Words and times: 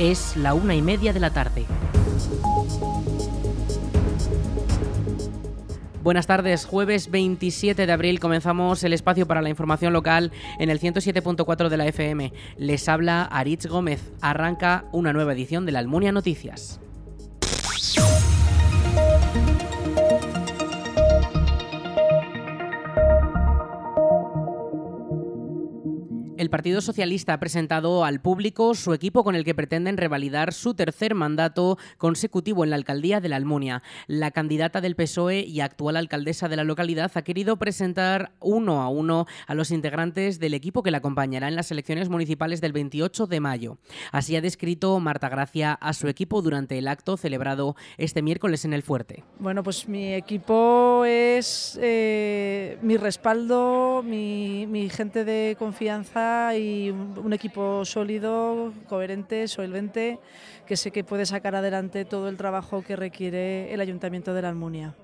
Es 0.00 0.34
la 0.34 0.54
una 0.54 0.74
y 0.74 0.80
media 0.80 1.12
de 1.12 1.20
la 1.20 1.28
tarde. 1.28 1.66
Buenas 6.02 6.26
tardes, 6.26 6.64
jueves 6.64 7.10
27 7.10 7.84
de 7.84 7.92
abril 7.92 8.18
comenzamos 8.18 8.82
el 8.82 8.94
espacio 8.94 9.26
para 9.26 9.42
la 9.42 9.50
información 9.50 9.92
local 9.92 10.32
en 10.58 10.70
el 10.70 10.80
107.4 10.80 11.68
de 11.68 11.76
la 11.76 11.86
FM. 11.86 12.32
Les 12.56 12.88
habla 12.88 13.24
Aritz 13.24 13.66
Gómez. 13.66 14.10
Arranca 14.22 14.86
una 14.92 15.12
nueva 15.12 15.34
edición 15.34 15.66
de 15.66 15.72
la 15.72 15.80
Almunia 15.80 16.12
Noticias. 16.12 16.80
El 26.50 26.58
Partido 26.60 26.80
Socialista 26.80 27.32
ha 27.32 27.38
presentado 27.38 28.04
al 28.04 28.20
público 28.20 28.74
su 28.74 28.92
equipo 28.92 29.22
con 29.22 29.36
el 29.36 29.44
que 29.44 29.54
pretenden 29.54 29.96
revalidar 29.96 30.52
su 30.52 30.74
tercer 30.74 31.14
mandato 31.14 31.78
consecutivo 31.96 32.64
en 32.64 32.70
la 32.70 32.76
alcaldía 32.76 33.20
de 33.20 33.28
la 33.28 33.36
Almunia. 33.36 33.84
La 34.08 34.32
candidata 34.32 34.80
del 34.80 34.96
PSOE 34.96 35.42
y 35.46 35.60
actual 35.60 35.96
alcaldesa 35.96 36.48
de 36.48 36.56
la 36.56 36.64
localidad 36.64 37.12
ha 37.14 37.22
querido 37.22 37.56
presentar 37.56 38.32
uno 38.40 38.82
a 38.82 38.88
uno 38.88 39.26
a 39.46 39.54
los 39.54 39.70
integrantes 39.70 40.40
del 40.40 40.54
equipo 40.54 40.82
que 40.82 40.90
la 40.90 40.98
acompañará 40.98 41.46
en 41.46 41.54
las 41.54 41.70
elecciones 41.70 42.08
municipales 42.08 42.60
del 42.60 42.72
28 42.72 43.28
de 43.28 43.38
mayo. 43.38 43.78
Así 44.10 44.34
ha 44.34 44.40
descrito 44.40 44.98
Marta 44.98 45.28
Gracia 45.28 45.74
a 45.74 45.92
su 45.92 46.08
equipo 46.08 46.42
durante 46.42 46.76
el 46.78 46.88
acto 46.88 47.16
celebrado 47.16 47.76
este 47.96 48.22
miércoles 48.22 48.64
en 48.64 48.72
el 48.72 48.82
Fuerte. 48.82 49.22
Bueno, 49.38 49.62
pues 49.62 49.88
mi 49.88 50.14
equipo 50.14 51.04
es 51.06 51.78
eh, 51.80 52.76
mi 52.82 52.96
respaldo, 52.96 54.02
mi, 54.04 54.66
mi 54.66 54.88
gente 54.88 55.24
de 55.24 55.54
confianza 55.56 56.39
y 56.56 56.90
un, 56.90 57.32
equipo 57.32 57.84
sólido, 57.84 58.72
coherente, 58.88 59.48
solvente, 59.48 60.18
que 60.66 60.76
sé 60.76 60.90
que 60.90 61.04
puede 61.04 61.26
sacar 61.26 61.54
adelante 61.54 62.04
todo 62.04 62.28
el 62.28 62.36
trabajo 62.36 62.82
que 62.82 62.96
requiere 62.96 63.72
el 63.72 63.80
Ayuntamiento 63.80 64.34
de 64.34 64.42
la 64.42 64.48
Almunia. 64.48 64.94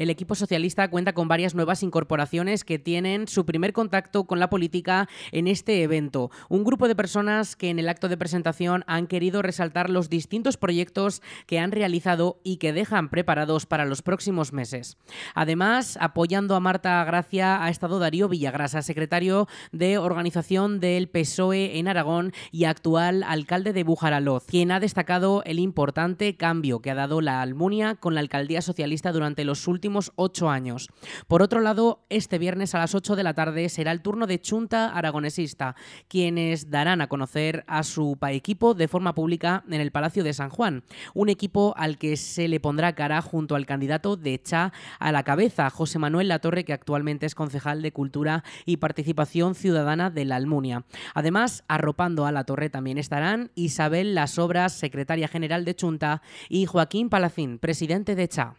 El 0.00 0.08
equipo 0.08 0.34
socialista 0.34 0.88
cuenta 0.88 1.12
con 1.12 1.28
varias 1.28 1.54
nuevas 1.54 1.82
incorporaciones 1.82 2.64
que 2.64 2.78
tienen 2.78 3.28
su 3.28 3.44
primer 3.44 3.74
contacto 3.74 4.24
con 4.24 4.40
la 4.40 4.48
política 4.48 5.10
en 5.30 5.46
este 5.46 5.82
evento. 5.82 6.30
Un 6.48 6.64
grupo 6.64 6.88
de 6.88 6.96
personas 6.96 7.54
que 7.54 7.68
en 7.68 7.78
el 7.78 7.86
acto 7.86 8.08
de 8.08 8.16
presentación 8.16 8.82
han 8.86 9.06
querido 9.06 9.42
resaltar 9.42 9.90
los 9.90 10.08
distintos 10.08 10.56
proyectos 10.56 11.20
que 11.46 11.58
han 11.58 11.70
realizado 11.70 12.40
y 12.42 12.56
que 12.56 12.72
dejan 12.72 13.10
preparados 13.10 13.66
para 13.66 13.84
los 13.84 14.00
próximos 14.00 14.54
meses. 14.54 14.96
Además, 15.34 15.98
apoyando 16.00 16.56
a 16.56 16.60
Marta 16.60 17.04
Gracia 17.04 17.62
ha 17.62 17.68
estado 17.68 17.98
Darío 17.98 18.30
Villagrasa, 18.30 18.80
secretario 18.80 19.48
de 19.70 19.98
organización 19.98 20.80
del 20.80 21.10
PSOE 21.10 21.78
en 21.78 21.88
Aragón 21.88 22.32
y 22.50 22.64
actual 22.64 23.22
alcalde 23.22 23.74
de 23.74 23.84
Bujaraloz, 23.84 24.46
quien 24.46 24.72
ha 24.72 24.80
destacado 24.80 25.42
el 25.44 25.58
importante 25.58 26.38
cambio 26.38 26.80
que 26.80 26.90
ha 26.90 26.94
dado 26.94 27.20
la 27.20 27.42
Almunia 27.42 27.96
con 27.96 28.14
la 28.14 28.20
alcaldía 28.20 28.62
socialista 28.62 29.12
durante 29.12 29.44
los 29.44 29.68
últimos 29.68 29.89
ocho 30.16 30.50
años. 30.50 30.88
Por 31.26 31.42
otro 31.42 31.60
lado, 31.60 32.04
este 32.08 32.38
viernes 32.38 32.74
a 32.74 32.78
las 32.78 32.94
8 32.94 33.16
de 33.16 33.22
la 33.22 33.34
tarde 33.34 33.68
será 33.68 33.92
el 33.92 34.02
turno 34.02 34.26
de 34.26 34.40
Chunta 34.40 34.88
Aragonesista, 34.94 35.76
quienes 36.08 36.70
darán 36.70 37.00
a 37.00 37.08
conocer 37.08 37.64
a 37.66 37.82
su 37.82 38.18
equipo 38.28 38.74
de 38.74 38.88
forma 38.88 39.14
pública 39.14 39.64
en 39.68 39.80
el 39.80 39.92
Palacio 39.92 40.24
de 40.24 40.32
San 40.32 40.50
Juan, 40.50 40.84
un 41.14 41.28
equipo 41.28 41.74
al 41.76 41.98
que 41.98 42.16
se 42.16 42.48
le 42.48 42.60
pondrá 42.60 42.94
cara 42.94 43.22
junto 43.22 43.54
al 43.54 43.66
candidato 43.66 44.16
de 44.16 44.40
Cha 44.42 44.72
a 44.98 45.12
la 45.12 45.22
cabeza, 45.22 45.70
José 45.70 45.98
Manuel 45.98 46.28
Latorre, 46.28 46.64
que 46.64 46.72
actualmente 46.72 47.26
es 47.26 47.34
concejal 47.34 47.82
de 47.82 47.92
Cultura 47.92 48.44
y 48.64 48.78
Participación 48.78 49.54
Ciudadana 49.54 50.10
de 50.10 50.24
la 50.24 50.36
Almunia. 50.36 50.84
Además, 51.14 51.64
arropando 51.68 52.26
a 52.26 52.32
la 52.32 52.44
Torre 52.44 52.70
también 52.70 52.98
estarán 52.98 53.50
Isabel 53.54 54.14
Las 54.14 54.38
Obras, 54.38 54.72
secretaria 54.72 55.28
general 55.28 55.64
de 55.64 55.74
Chunta, 55.74 56.22
y 56.48 56.66
Joaquín 56.66 57.08
Palacín, 57.08 57.58
presidente 57.58 58.14
de 58.14 58.28
Cha. 58.28 58.54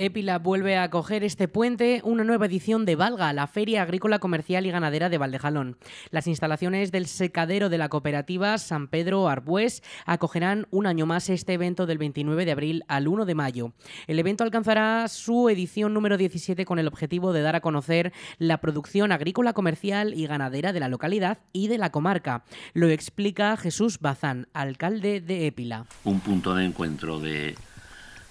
Épila 0.00 0.38
vuelve 0.38 0.78
a 0.78 0.84
acoger 0.84 1.24
este 1.24 1.46
puente 1.46 2.00
una 2.04 2.24
nueva 2.24 2.46
edición 2.46 2.86
de 2.86 2.96
Valga, 2.96 3.34
la 3.34 3.46
Feria 3.46 3.82
Agrícola 3.82 4.18
Comercial 4.18 4.64
y 4.64 4.70
Ganadera 4.70 5.10
de 5.10 5.18
Valdejalón. 5.18 5.76
Las 6.10 6.26
instalaciones 6.26 6.90
del 6.90 7.04
secadero 7.04 7.68
de 7.68 7.76
la 7.76 7.90
cooperativa 7.90 8.56
San 8.56 8.88
Pedro 8.88 9.28
Arbués 9.28 9.82
acogerán 10.06 10.66
un 10.70 10.86
año 10.86 11.04
más 11.04 11.28
este 11.28 11.52
evento 11.52 11.84
del 11.84 11.98
29 11.98 12.46
de 12.46 12.52
abril 12.52 12.82
al 12.88 13.08
1 13.08 13.26
de 13.26 13.34
mayo. 13.34 13.72
El 14.06 14.18
evento 14.18 14.42
alcanzará 14.42 15.06
su 15.08 15.50
edición 15.50 15.92
número 15.92 16.16
17 16.16 16.64
con 16.64 16.78
el 16.78 16.88
objetivo 16.88 17.34
de 17.34 17.42
dar 17.42 17.56
a 17.56 17.60
conocer 17.60 18.14
la 18.38 18.58
producción 18.62 19.12
agrícola 19.12 19.52
comercial 19.52 20.14
y 20.14 20.26
ganadera 20.26 20.72
de 20.72 20.80
la 20.80 20.88
localidad 20.88 21.40
y 21.52 21.68
de 21.68 21.76
la 21.76 21.92
comarca. 21.92 22.44
Lo 22.72 22.88
explica 22.88 23.54
Jesús 23.58 23.98
Bazán, 24.00 24.48
alcalde 24.54 25.20
de 25.20 25.46
Épila. 25.46 25.84
Un 26.04 26.20
punto 26.20 26.54
de 26.54 26.64
encuentro 26.64 27.20
de 27.20 27.54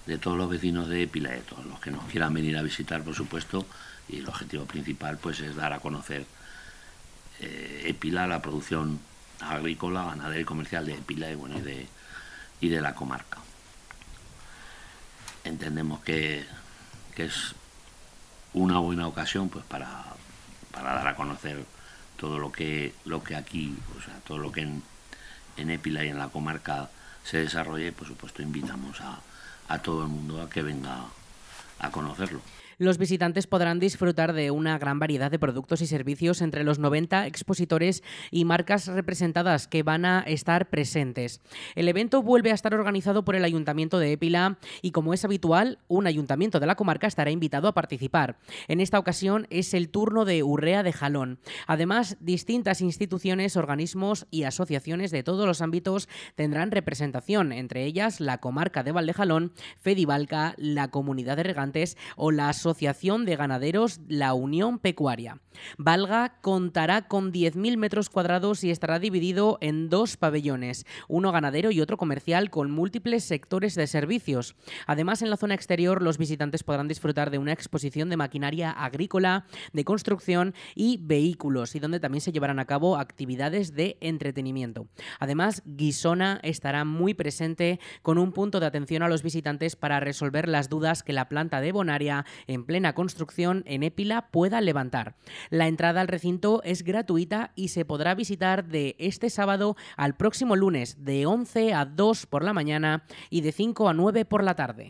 de 0.06 0.18
todos 0.18 0.36
los 0.36 0.50
vecinos 0.50 0.88
de 0.88 1.02
Épila 1.02 1.30
de 1.30 1.40
todos 1.40 1.64
los 1.66 1.80
que 1.80 1.90
nos 1.90 2.04
quieran 2.04 2.34
venir 2.34 2.56
a 2.56 2.62
visitar, 2.62 3.02
por 3.02 3.14
supuesto, 3.14 3.66
y 4.08 4.18
el 4.18 4.28
objetivo 4.28 4.64
principal 4.64 5.18
pues 5.18 5.40
es 5.40 5.54
dar 5.54 5.72
a 5.72 5.80
conocer 5.80 6.24
eh, 7.40 7.84
Épila, 7.86 8.26
la 8.26 8.42
producción 8.42 9.00
agrícola, 9.40 10.04
ganadera 10.04 10.40
y 10.40 10.44
comercial 10.44 10.84
de 10.86 10.94
Épila 10.94 11.30
y, 11.30 11.34
bueno, 11.34 11.58
y, 11.58 11.62
de, 11.62 11.86
y 12.60 12.68
de 12.68 12.80
la 12.80 12.94
comarca. 12.94 13.38
Entendemos 15.44 16.00
que, 16.00 16.44
es 17.16 17.54
una 18.54 18.78
buena 18.78 19.06
ocasión 19.06 19.50
pues 19.50 19.62
para, 19.66 20.04
para, 20.72 20.94
dar 20.94 21.08
a 21.08 21.16
conocer 21.16 21.66
todo 22.16 22.38
lo 22.38 22.50
que, 22.50 22.94
lo 23.04 23.22
que 23.22 23.36
aquí, 23.36 23.76
o 23.98 24.02
sea, 24.02 24.14
todo 24.20 24.38
lo 24.38 24.50
que 24.50 24.62
en, 24.62 24.82
en 25.58 25.68
Épila 25.68 26.02
y 26.02 26.08
en 26.08 26.18
la 26.18 26.30
comarca 26.30 26.88
se 27.24 27.36
desarrolle, 27.36 27.92
por 27.92 28.08
supuesto 28.08 28.40
invitamos 28.40 29.02
a, 29.02 29.20
a 29.70 29.78
todo 29.78 30.02
el 30.02 30.08
mundo 30.08 30.42
a 30.42 30.50
que 30.50 30.62
venga 30.62 31.04
a 31.78 31.90
conocerlo 31.90 32.40
los 32.80 32.96
visitantes 32.96 33.46
podrán 33.46 33.78
disfrutar 33.78 34.32
de 34.32 34.50
una 34.50 34.78
gran 34.78 34.98
variedad 34.98 35.30
de 35.30 35.38
productos 35.38 35.82
y 35.82 35.86
servicios 35.86 36.40
entre 36.40 36.64
los 36.64 36.78
90 36.78 37.26
expositores 37.26 38.02
y 38.30 38.46
marcas 38.46 38.86
representadas 38.86 39.68
que 39.68 39.82
van 39.82 40.06
a 40.06 40.20
estar 40.20 40.70
presentes. 40.70 41.42
El 41.74 41.88
evento 41.88 42.22
vuelve 42.22 42.52
a 42.52 42.54
estar 42.54 42.72
organizado 42.72 43.22
por 43.22 43.36
el 43.36 43.44
Ayuntamiento 43.44 43.98
de 43.98 44.12
Épila 44.12 44.56
y, 44.80 44.92
como 44.92 45.12
es 45.12 45.26
habitual, 45.26 45.78
un 45.88 46.06
ayuntamiento 46.06 46.58
de 46.58 46.66
la 46.66 46.74
comarca 46.74 47.06
estará 47.06 47.30
invitado 47.30 47.68
a 47.68 47.74
participar. 47.74 48.38
En 48.66 48.80
esta 48.80 48.98
ocasión 48.98 49.46
es 49.50 49.74
el 49.74 49.90
turno 49.90 50.24
de 50.24 50.42
Urrea 50.42 50.82
de 50.82 50.94
Jalón. 50.94 51.38
Además, 51.66 52.16
distintas 52.20 52.80
instituciones, 52.80 53.58
organismos 53.58 54.26
y 54.30 54.44
asociaciones 54.44 55.10
de 55.10 55.22
todos 55.22 55.46
los 55.46 55.60
ámbitos 55.60 56.08
tendrán 56.34 56.70
representación, 56.70 57.52
entre 57.52 57.84
ellas 57.84 58.20
la 58.20 58.38
comarca 58.38 58.82
de 58.82 58.92
Valdejalón, 58.92 59.52
Fedivalca, 59.76 60.54
la 60.56 60.88
Comunidad 60.88 61.36
de 61.36 61.42
Regantes 61.42 61.98
o 62.16 62.30
la 62.30 62.48
Asociación 62.48 62.69
Asociación 62.70 63.24
de 63.24 63.34
Ganaderos 63.34 63.98
La 64.06 64.32
Unión 64.32 64.78
Pecuaria. 64.78 65.40
Valga 65.76 66.40
contará 66.40 67.08
con 67.08 67.32
10.000 67.32 67.76
metros 67.76 68.08
cuadrados 68.08 68.62
y 68.62 68.70
estará 68.70 69.00
dividido 69.00 69.58
en 69.60 69.88
dos 69.88 70.16
pabellones, 70.16 70.86
uno 71.08 71.32
ganadero 71.32 71.72
y 71.72 71.80
otro 71.80 71.96
comercial 71.96 72.48
con 72.48 72.70
múltiples 72.70 73.24
sectores 73.24 73.74
de 73.74 73.88
servicios. 73.88 74.54
Además, 74.86 75.20
en 75.22 75.30
la 75.30 75.36
zona 75.36 75.54
exterior 75.54 76.00
los 76.00 76.16
visitantes 76.16 76.62
podrán 76.62 76.86
disfrutar 76.86 77.30
de 77.30 77.38
una 77.38 77.52
exposición 77.52 78.08
de 78.08 78.16
maquinaria 78.16 78.70
agrícola, 78.70 79.46
de 79.72 79.84
construcción 79.84 80.54
y 80.76 80.98
vehículos, 81.02 81.74
y 81.74 81.80
donde 81.80 81.98
también 81.98 82.22
se 82.22 82.30
llevarán 82.30 82.60
a 82.60 82.66
cabo 82.66 82.96
actividades 82.96 83.74
de 83.74 83.98
entretenimiento. 84.00 84.86
Además, 85.18 85.62
Guisona 85.66 86.38
estará 86.44 86.84
muy 86.84 87.14
presente 87.14 87.80
con 88.02 88.16
un 88.16 88.30
punto 88.30 88.60
de 88.60 88.66
atención 88.66 89.02
a 89.02 89.08
los 89.08 89.24
visitantes 89.24 89.74
para 89.74 89.98
resolver 89.98 90.48
las 90.48 90.68
dudas 90.68 91.02
que 91.02 91.12
la 91.12 91.28
planta 91.28 91.60
de 91.60 91.72
Bonaria 91.72 92.24
en 92.46 92.59
en 92.60 92.66
plena 92.66 92.94
construcción 92.94 93.62
en 93.66 93.82
Épila 93.82 94.28
pueda 94.30 94.60
levantar. 94.60 95.16
La 95.48 95.66
entrada 95.66 96.02
al 96.02 96.08
recinto 96.08 96.60
es 96.62 96.82
gratuita 96.84 97.52
y 97.54 97.68
se 97.68 97.86
podrá 97.86 98.14
visitar 98.14 98.66
de 98.66 98.96
este 98.98 99.30
sábado 99.30 99.76
al 99.96 100.14
próximo 100.14 100.56
lunes 100.56 101.02
de 101.04 101.24
11 101.24 101.72
a 101.72 101.86
2 101.86 102.26
por 102.26 102.44
la 102.44 102.52
mañana 102.52 103.04
y 103.30 103.40
de 103.40 103.52
5 103.52 103.88
a 103.88 103.94
9 103.94 104.24
por 104.26 104.44
la 104.44 104.54
tarde. 104.54 104.88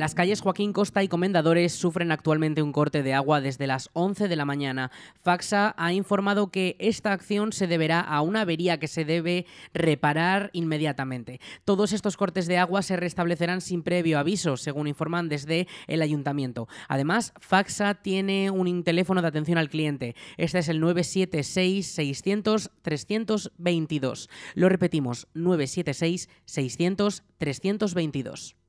Las 0.00 0.14
calles 0.14 0.40
Joaquín 0.40 0.72
Costa 0.72 1.02
y 1.02 1.08
Comendadores 1.08 1.74
sufren 1.74 2.10
actualmente 2.10 2.62
un 2.62 2.72
corte 2.72 3.02
de 3.02 3.12
agua 3.12 3.42
desde 3.42 3.66
las 3.66 3.90
11 3.92 4.28
de 4.28 4.36
la 4.36 4.46
mañana. 4.46 4.90
Faxa 5.14 5.74
ha 5.76 5.92
informado 5.92 6.50
que 6.50 6.74
esta 6.78 7.12
acción 7.12 7.52
se 7.52 7.66
deberá 7.66 8.00
a 8.00 8.22
una 8.22 8.40
avería 8.40 8.80
que 8.80 8.88
se 8.88 9.04
debe 9.04 9.44
reparar 9.74 10.48
inmediatamente. 10.54 11.38
Todos 11.66 11.92
estos 11.92 12.16
cortes 12.16 12.46
de 12.46 12.56
agua 12.56 12.80
se 12.80 12.96
restablecerán 12.96 13.60
sin 13.60 13.82
previo 13.82 14.18
aviso, 14.18 14.56
según 14.56 14.86
informan 14.86 15.28
desde 15.28 15.68
el 15.86 16.00
ayuntamiento. 16.00 16.66
Además, 16.88 17.34
Faxa 17.38 17.92
tiene 17.92 18.50
un 18.50 18.82
teléfono 18.84 19.20
de 19.20 19.28
atención 19.28 19.58
al 19.58 19.68
cliente. 19.68 20.16
Este 20.38 20.60
es 20.60 20.70
el 20.70 20.80
976 20.80 21.86
600 21.86 22.70
322. 22.80 24.30
Lo 24.54 24.70
repetimos, 24.70 25.28
976 25.34 26.30
600 26.46 27.22
322. 27.36 28.59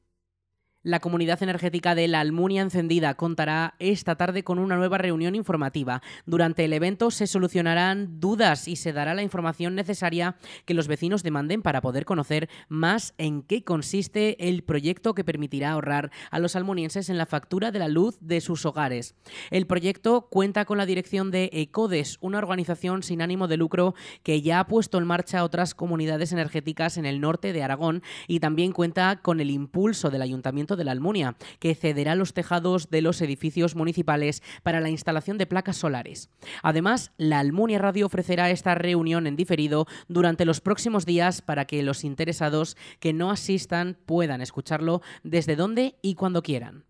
La 0.84 1.00
Comunidad 1.00 1.44
Energética 1.44 1.94
de 1.94 2.08
la 2.08 2.22
Almunia 2.22 2.64
Encendida 2.64 3.14
contará 3.14 3.76
esta 3.78 4.16
tarde 4.16 4.44
con 4.44 4.58
una 4.58 4.78
nueva 4.78 4.98
reunión 4.98 5.36
informativa. 5.36 6.02
Durante 6.26 6.66
el 6.66 6.74
evento 6.74 7.12
se 7.12 7.28
solucionarán 7.28 8.20
dudas 8.20 8.68
y 8.68 8.78
se 8.78 8.92
dará 8.92 9.14
la 9.14 9.22
información 9.22 9.76
necesaria 9.76 10.38
que 10.66 10.74
los 10.74 10.88
vecinos 10.88 11.22
demanden 11.22 11.62
para 11.62 11.82
poder 11.82 12.04
conocer 12.04 12.50
más 12.68 13.14
en 13.20 13.44
qué 13.44 13.64
consiste 13.64 14.50
el 14.50 14.64
proyecto 14.64 15.14
que 15.14 15.24
permitirá 15.24 15.74
ahorrar 15.74 16.10
a 16.32 16.40
los 16.40 16.56
almunienses 16.56 17.10
en 17.10 17.20
la 17.20 17.28
factura 17.28 17.70
de 17.70 17.78
la 17.78 17.88
luz 17.88 18.18
de 18.20 18.42
sus 18.42 18.66
hogares. 18.66 19.14
El 19.52 19.68
proyecto 19.68 20.30
cuenta 20.32 20.66
con 20.66 20.80
la 20.80 20.88
dirección 20.88 21.30
de 21.30 21.52
ECODES, 21.54 22.18
una 22.22 22.40
organización 22.40 23.04
sin 23.04 23.22
ánimo 23.22 23.48
de 23.48 23.58
lucro 23.58 23.94
que 24.24 24.42
ya 24.42 24.60
ha 24.60 24.66
puesto 24.66 24.98
en 24.98 25.06
marcha 25.06 25.44
otras 25.44 25.76
comunidades 25.76 26.32
energéticas 26.32 26.98
en 26.98 27.06
el 27.06 27.22
norte 27.22 27.54
de 27.54 27.62
Aragón 27.62 28.02
y 28.28 28.40
también 28.40 28.72
cuenta 28.72 29.20
con 29.22 29.40
el 29.42 29.52
impulso 29.52 30.10
del 30.10 30.24
Ayuntamiento 30.24 30.71
de 30.76 30.84
la 30.84 30.92
Almunia, 30.92 31.36
que 31.60 31.76
cederá 31.76 32.16
los 32.16 32.34
tejados 32.34 32.90
de 32.90 33.02
los 33.02 33.22
edificios 33.22 33.76
municipales 33.76 34.44
para 34.64 34.80
la 34.80 34.90
instalación 34.90 35.38
de 35.38 35.46
placas 35.46 35.78
solares. 35.78 36.30
Además, 36.64 37.12
la 37.18 37.40
Almunia 37.40 37.80
Radio 37.80 38.06
ofrecerá 38.06 38.50
esta 38.50 38.76
reunión 38.76 39.28
en 39.28 39.36
diferido 39.36 39.88
durante 40.08 40.46
los 40.46 40.62
próximos 40.62 41.06
días 41.06 41.42
para 41.42 41.66
que 41.66 41.84
los 41.84 42.04
interesados 42.04 42.78
que 43.00 43.14
no 43.14 43.32
asistan 43.32 43.98
puedan 44.06 44.42
escucharlo 44.42 45.02
desde 45.24 45.56
donde 45.56 45.96
y 46.02 46.16
cuando 46.16 46.44
quieran. 46.44 46.86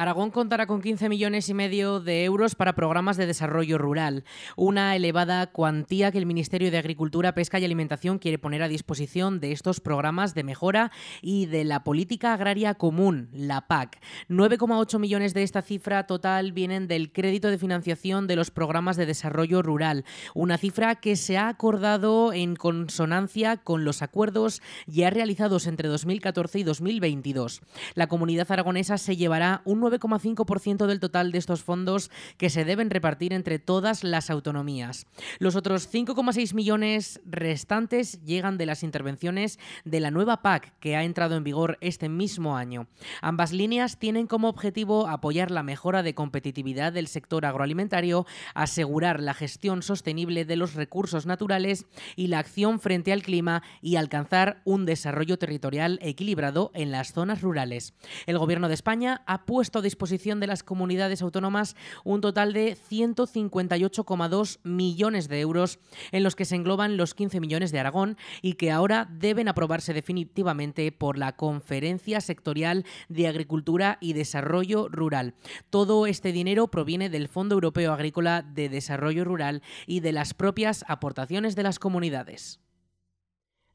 Aragón 0.00 0.30
contará 0.30 0.66
con 0.66 0.80
15 0.80 1.10
millones 1.10 1.50
y 1.50 1.52
medio 1.52 2.00
de 2.00 2.24
euros 2.24 2.54
para 2.54 2.74
programas 2.74 3.18
de 3.18 3.26
desarrollo 3.26 3.76
rural, 3.76 4.24
una 4.56 4.96
elevada 4.96 5.48
cuantía 5.48 6.10
que 6.10 6.16
el 6.16 6.24
Ministerio 6.24 6.70
de 6.70 6.78
Agricultura, 6.78 7.34
Pesca 7.34 7.58
y 7.58 7.66
Alimentación 7.66 8.18
quiere 8.18 8.38
poner 8.38 8.62
a 8.62 8.68
disposición 8.68 9.40
de 9.40 9.52
estos 9.52 9.80
programas 9.80 10.32
de 10.32 10.42
mejora 10.42 10.90
y 11.20 11.44
de 11.44 11.64
la 11.64 11.84
política 11.84 12.32
agraria 12.32 12.76
común, 12.76 13.28
la 13.34 13.66
PAC. 13.66 14.00
9,8 14.30 14.98
millones 14.98 15.34
de 15.34 15.42
esta 15.42 15.60
cifra 15.60 16.06
total 16.06 16.52
vienen 16.52 16.88
del 16.88 17.12
crédito 17.12 17.48
de 17.48 17.58
financiación 17.58 18.26
de 18.26 18.36
los 18.36 18.50
programas 18.50 18.96
de 18.96 19.04
desarrollo 19.04 19.60
rural, 19.60 20.06
una 20.34 20.56
cifra 20.56 20.94
que 20.94 21.14
se 21.14 21.36
ha 21.36 21.48
acordado 21.48 22.32
en 22.32 22.56
consonancia 22.56 23.58
con 23.58 23.84
los 23.84 24.00
acuerdos 24.00 24.62
ya 24.86 25.10
realizados 25.10 25.66
entre 25.66 25.90
2014 25.90 26.60
y 26.60 26.62
2022. 26.62 27.60
La 27.92 28.06
comunidad 28.06 28.50
aragonesa 28.50 28.96
se 28.96 29.18
llevará 29.18 29.60
un 29.66 29.89
9,5% 29.90 30.86
del 30.86 31.00
total 31.00 31.32
de 31.32 31.38
estos 31.38 31.62
fondos 31.62 32.10
que 32.36 32.50
se 32.50 32.64
deben 32.64 32.90
repartir 32.90 33.32
entre 33.32 33.58
todas 33.58 34.04
las 34.04 34.30
autonomías. 34.30 35.06
Los 35.38 35.56
otros 35.56 35.92
5,6 35.92 36.54
millones 36.54 37.20
restantes 37.24 38.22
llegan 38.24 38.58
de 38.58 38.66
las 38.66 38.82
intervenciones 38.82 39.58
de 39.84 40.00
la 40.00 40.10
nueva 40.10 40.42
PAC 40.42 40.78
que 40.78 40.96
ha 40.96 41.04
entrado 41.04 41.36
en 41.36 41.44
vigor 41.44 41.78
este 41.80 42.08
mismo 42.08 42.56
año. 42.56 42.86
Ambas 43.22 43.52
líneas 43.52 43.98
tienen 43.98 44.26
como 44.26 44.48
objetivo 44.48 45.08
apoyar 45.08 45.50
la 45.50 45.62
mejora 45.62 46.02
de 46.02 46.14
competitividad 46.14 46.92
del 46.92 47.08
sector 47.08 47.46
agroalimentario, 47.46 48.26
asegurar 48.54 49.20
la 49.20 49.34
gestión 49.34 49.82
sostenible 49.82 50.44
de 50.44 50.56
los 50.56 50.74
recursos 50.74 51.26
naturales 51.26 51.86
y 52.16 52.28
la 52.28 52.38
acción 52.38 52.80
frente 52.80 53.12
al 53.12 53.22
clima 53.22 53.62
y 53.80 53.96
alcanzar 53.96 54.62
un 54.64 54.86
desarrollo 54.86 55.38
territorial 55.38 55.98
equilibrado 56.02 56.70
en 56.74 56.90
las 56.90 57.12
zonas 57.12 57.40
rurales. 57.42 57.94
El 58.26 58.38
Gobierno 58.38 58.68
de 58.68 58.74
España 58.74 59.22
ha 59.26 59.44
puesto 59.46 59.69
a 59.78 59.82
disposición 59.82 60.40
de 60.40 60.46
las 60.46 60.62
comunidades 60.62 61.22
autónomas 61.22 61.76
un 62.04 62.20
total 62.20 62.52
de 62.52 62.76
158,2 62.76 64.58
millones 64.62 65.28
de 65.28 65.40
euros, 65.40 65.78
en 66.12 66.22
los 66.22 66.36
que 66.36 66.44
se 66.44 66.56
engloban 66.56 66.96
los 66.96 67.14
15 67.14 67.40
millones 67.40 67.72
de 67.72 67.80
Aragón 67.80 68.16
y 68.42 68.54
que 68.54 68.70
ahora 68.70 69.08
deben 69.10 69.48
aprobarse 69.48 69.94
definitivamente 69.94 70.92
por 70.92 71.18
la 71.18 71.36
Conferencia 71.36 72.20
Sectorial 72.20 72.84
de 73.08 73.28
Agricultura 73.28 73.98
y 74.00 74.12
Desarrollo 74.12 74.88
Rural. 74.88 75.34
Todo 75.70 76.06
este 76.06 76.32
dinero 76.32 76.68
proviene 76.68 77.08
del 77.08 77.28
Fondo 77.28 77.54
Europeo 77.54 77.92
Agrícola 77.92 78.42
de 78.42 78.68
Desarrollo 78.68 79.24
Rural 79.24 79.62
y 79.86 80.00
de 80.00 80.12
las 80.12 80.34
propias 80.34 80.84
aportaciones 80.88 81.56
de 81.56 81.62
las 81.62 81.78
comunidades. 81.78 82.60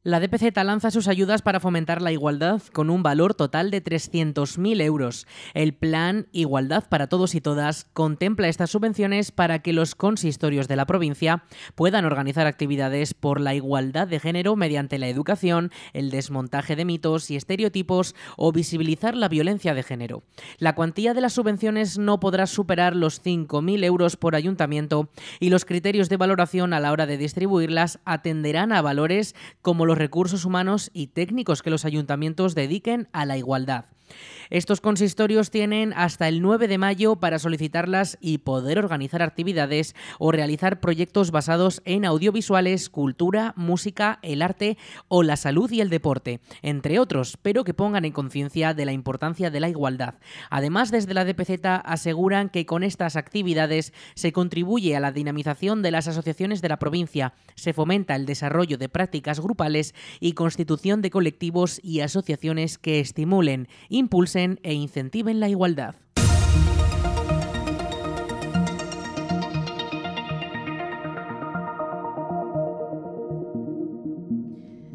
La 0.05 0.19
DPZ 0.19 0.55
lanza 0.63 0.91
sus 0.91 1.07
ayudas 1.07 1.41
para 1.41 1.59
fomentar 1.59 1.99
la 1.99 2.11
igualdad 2.11 2.61
con 2.73 2.91
un 2.91 3.01
valor 3.01 3.33
total 3.33 3.71
de 3.71 3.83
300.000 3.83 4.79
euros. 4.83 5.25
El 5.55 5.73
plan 5.73 6.27
Igualdad 6.31 6.83
para 6.87 7.07
Todos 7.07 7.33
y 7.33 7.41
Todas 7.41 7.87
contempla 7.91 8.47
estas 8.47 8.69
subvenciones 8.69 9.31
para 9.31 9.63
que 9.63 9.73
los 9.73 9.95
consistorios 9.95 10.67
de 10.67 10.75
la 10.75 10.85
provincia 10.85 11.43
puedan 11.73 12.05
organizar 12.05 12.45
actividades 12.45 13.15
por 13.15 13.41
la 13.41 13.55
igualdad 13.55 14.07
de 14.07 14.19
género 14.19 14.55
mediante 14.55 14.99
la 14.99 15.07
educación, 15.07 15.71
el 15.93 16.11
desmontaje 16.11 16.75
de 16.75 16.85
mitos 16.85 17.31
y 17.31 17.35
estereotipos 17.35 18.13
o 18.37 18.51
visibilizar 18.51 19.15
la 19.15 19.27
violencia 19.27 19.73
de 19.73 19.81
género. 19.81 20.21
La 20.59 20.75
cuantía 20.75 21.15
de 21.15 21.21
las 21.21 21.33
subvenciones 21.33 21.97
no 21.97 22.19
podrá 22.19 22.45
superar 22.45 22.95
los 22.95 23.23
5.000 23.23 23.83
euros 23.83 24.17
por 24.17 24.35
ayuntamiento 24.35 25.09
y 25.39 25.49
los 25.49 25.65
criterios 25.65 26.09
de 26.09 26.17
valoración 26.17 26.73
a 26.73 26.79
la 26.79 26.91
hora 26.91 27.07
de 27.07 27.17
distribuirlas 27.17 27.97
atenderán 28.05 28.71
a 28.71 28.83
valores 28.83 29.33
como 29.63 29.87
los 29.87 29.94
recursos 29.95 30.45
humanos 30.45 30.91
y 30.93 31.07
técnicos 31.07 31.61
que 31.61 31.69
los 31.69 31.85
ayuntamientos 31.85 32.55
dediquen 32.55 33.07
a 33.11 33.25
la 33.25 33.37
igualdad. 33.37 33.85
Estos 34.49 34.79
consistorios 34.81 35.49
tienen 35.49 35.93
hasta 35.93 36.27
el 36.27 36.41
9 36.41 36.67
de 36.67 36.77
mayo 36.77 37.15
para 37.15 37.39
solicitarlas 37.39 38.17
y 38.21 38.39
poder 38.39 38.77
organizar 38.77 39.21
actividades 39.21 39.95
o 40.19 40.31
realizar 40.31 40.79
proyectos 40.79 41.31
basados 41.31 41.81
en 41.85 42.05
audiovisuales, 42.05 42.89
cultura, 42.89 43.53
música, 43.55 44.19
el 44.21 44.41
arte 44.41 44.77
o 45.07 45.23
la 45.23 45.35
salud 45.35 45.71
y 45.71 45.81
el 45.81 45.89
deporte, 45.89 46.41
entre 46.61 46.99
otros, 46.99 47.37
pero 47.41 47.63
que 47.63 47.73
pongan 47.73 48.05
en 48.05 48.11
conciencia 48.11 48.73
de 48.73 48.85
la 48.85 48.91
importancia 48.91 49.49
de 49.49 49.59
la 49.59 49.69
igualdad. 49.69 50.15
Además, 50.49 50.91
desde 50.91 51.13
la 51.13 51.25
DPZ 51.25 51.65
aseguran 51.83 52.49
que 52.49 52.65
con 52.65 52.83
estas 52.83 53.15
actividades 53.15 53.93
se 54.13 54.31
contribuye 54.31 54.95
a 54.95 54.99
la 54.99 55.11
dinamización 55.11 55.81
de 55.81 55.91
las 55.91 56.07
asociaciones 56.07 56.61
de 56.61 56.69
la 56.69 56.79
provincia, 56.79 57.33
se 57.55 57.73
fomenta 57.73 58.15
el 58.15 58.25
desarrollo 58.25 58.77
de 58.77 58.89
prácticas 58.89 59.39
grupales 59.39 59.95
y 60.19 60.33
constitución 60.33 61.01
de 61.01 61.09
colectivos 61.09 61.79
y 61.83 62.01
asociaciones 62.01 62.77
que 62.77 62.99
estimulen, 62.99 63.67
impulsen 63.95 64.59
e 64.63 64.73
incentiven 64.73 65.39
la 65.39 65.49
igualdad. 65.49 65.95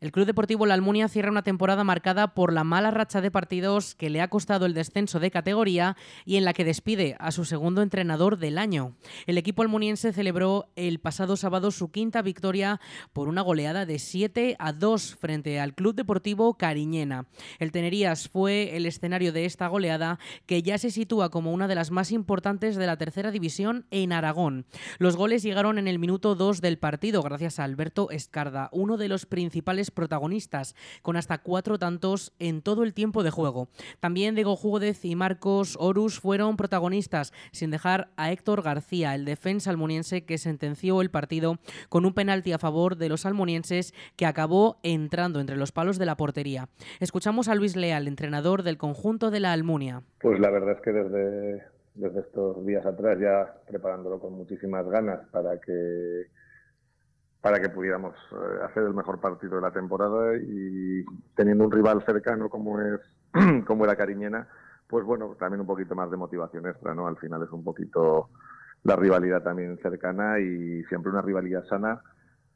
El 0.00 0.12
Club 0.12 0.26
Deportivo 0.26 0.66
La 0.66 0.74
Almunia 0.74 1.08
cierra 1.08 1.30
una 1.30 1.42
temporada 1.42 1.82
marcada 1.82 2.34
por 2.34 2.52
la 2.52 2.64
mala 2.64 2.90
racha 2.90 3.20
de 3.20 3.30
partidos 3.30 3.94
que 3.94 4.10
le 4.10 4.20
ha 4.20 4.28
costado 4.28 4.66
el 4.66 4.74
descenso 4.74 5.20
de 5.20 5.30
categoría 5.30 5.96
y 6.24 6.36
en 6.36 6.44
la 6.44 6.52
que 6.52 6.64
despide 6.64 7.16
a 7.18 7.32
su 7.32 7.44
segundo 7.44 7.80
entrenador 7.80 8.38
del 8.38 8.58
año. 8.58 8.94
El 9.26 9.38
equipo 9.38 9.62
almuniense 9.62 10.12
celebró 10.12 10.68
el 10.76 10.98
pasado 10.98 11.36
sábado 11.36 11.70
su 11.70 11.90
quinta 11.90 12.20
victoria 12.20 12.80
por 13.12 13.28
una 13.28 13.40
goleada 13.40 13.86
de 13.86 13.98
7 13.98 14.56
a 14.58 14.72
2 14.72 15.16
frente 15.16 15.60
al 15.60 15.74
Club 15.74 15.94
Deportivo 15.94 16.54
Cariñena. 16.54 17.26
El 17.58 17.72
Tenerías 17.72 18.28
fue 18.28 18.76
el 18.76 18.84
escenario 18.84 19.32
de 19.32 19.46
esta 19.46 19.66
goleada 19.68 20.18
que 20.44 20.62
ya 20.62 20.76
se 20.76 20.90
sitúa 20.90 21.30
como 21.30 21.52
una 21.52 21.68
de 21.68 21.74
las 21.74 21.90
más 21.90 22.12
importantes 22.12 22.76
de 22.76 22.86
la 22.86 22.98
tercera 22.98 23.30
división 23.30 23.86
en 23.90 24.12
Aragón. 24.12 24.66
Los 24.98 25.16
goles 25.16 25.42
llegaron 25.42 25.78
en 25.78 25.88
el 25.88 25.98
minuto 25.98 26.34
2 26.34 26.60
del 26.60 26.78
partido 26.78 27.22
gracias 27.22 27.58
a 27.58 27.64
Alberto 27.64 28.10
Escarda, 28.10 28.68
uno 28.72 28.96
de 28.96 29.08
los 29.08 29.24
principales 29.24 29.85
protagonistas, 29.90 30.74
con 31.02 31.16
hasta 31.16 31.38
cuatro 31.38 31.78
tantos 31.78 32.32
en 32.38 32.62
todo 32.62 32.82
el 32.82 32.94
tiempo 32.94 33.22
de 33.22 33.30
juego. 33.30 33.68
También 34.00 34.34
Diego 34.34 34.56
Júguez 34.56 35.04
y 35.04 35.16
Marcos 35.16 35.76
Horus 35.80 36.20
fueron 36.20 36.56
protagonistas, 36.56 37.32
sin 37.52 37.70
dejar 37.70 38.08
a 38.16 38.32
Héctor 38.32 38.62
García, 38.62 39.14
el 39.14 39.24
defensa 39.24 39.70
almoniense 39.70 40.24
que 40.24 40.38
sentenció 40.38 41.00
el 41.00 41.10
partido 41.10 41.58
con 41.88 42.04
un 42.04 42.14
penalti 42.14 42.52
a 42.52 42.58
favor 42.58 42.96
de 42.96 43.08
los 43.08 43.26
almonienses 43.26 43.94
que 44.16 44.26
acabó 44.26 44.78
entrando 44.82 45.40
entre 45.40 45.56
los 45.56 45.72
palos 45.72 45.98
de 45.98 46.06
la 46.06 46.16
portería. 46.16 46.68
Escuchamos 47.00 47.48
a 47.48 47.54
Luis 47.54 47.76
Leal, 47.76 48.08
entrenador 48.08 48.62
del 48.62 48.78
conjunto 48.78 49.30
de 49.30 49.40
la 49.40 49.52
Almunia. 49.52 50.02
Pues 50.20 50.38
la 50.40 50.50
verdad 50.50 50.76
es 50.76 50.80
que 50.82 50.92
desde, 50.92 51.62
desde 51.94 52.20
estos 52.20 52.64
días 52.66 52.84
atrás 52.86 53.18
ya 53.20 53.54
preparándolo 53.66 54.18
con 54.20 54.34
muchísimas 54.34 54.86
ganas 54.88 55.26
para 55.30 55.60
que 55.60 56.26
para 57.46 57.60
que 57.60 57.68
pudiéramos 57.68 58.12
eh, 58.32 58.64
hacer 58.64 58.82
el 58.82 58.92
mejor 58.92 59.20
partido 59.20 59.54
de 59.54 59.62
la 59.62 59.70
temporada 59.70 60.34
y 60.36 61.04
teniendo 61.36 61.62
un 61.62 61.70
rival 61.70 62.04
cercano 62.04 62.48
como 62.48 62.80
es 62.80 62.98
como 63.68 63.84
era 63.84 63.94
Cariñena, 63.94 64.48
pues 64.88 65.04
bueno, 65.04 65.36
también 65.38 65.60
un 65.60 65.66
poquito 65.68 65.94
más 65.94 66.10
de 66.10 66.16
motivación 66.16 66.66
extra, 66.66 66.92
¿no? 66.92 67.06
Al 67.06 67.16
final 67.18 67.44
es 67.44 67.50
un 67.52 67.62
poquito 67.62 68.30
la 68.82 68.96
rivalidad 68.96 69.44
también 69.44 69.78
cercana 69.78 70.40
y 70.40 70.82
siempre 70.86 71.12
una 71.12 71.22
rivalidad 71.22 71.64
sana, 71.66 72.02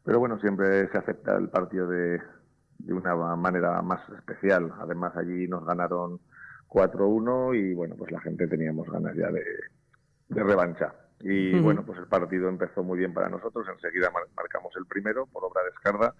pero 0.04 0.18
bueno, 0.18 0.40
siempre 0.40 0.88
se 0.90 0.98
acepta 0.98 1.36
el 1.36 1.50
partido 1.50 1.86
de, 1.86 2.20
de 2.80 2.92
una 2.92 3.14
manera 3.36 3.80
más 3.82 4.00
especial. 4.18 4.72
Además 4.80 5.16
allí 5.16 5.46
nos 5.46 5.64
ganaron 5.64 6.18
4-1 6.66 7.56
y 7.56 7.74
bueno, 7.74 7.94
pues 7.96 8.10
la 8.10 8.20
gente 8.22 8.48
teníamos 8.48 8.90
ganas 8.90 9.14
ya 9.14 9.30
de, 9.30 9.44
de 10.30 10.42
revancha. 10.42 10.92
Y 11.22 11.58
bueno, 11.60 11.84
pues 11.84 11.98
el 11.98 12.06
partido 12.06 12.48
empezó 12.48 12.82
muy 12.82 12.98
bien 12.98 13.12
para 13.12 13.28
nosotros, 13.28 13.66
enseguida 13.68 14.10
marcamos 14.34 14.74
el 14.76 14.86
primero 14.86 15.26
por 15.26 15.44
obra 15.44 15.62
de 15.62 15.68
Escarda 15.70 16.14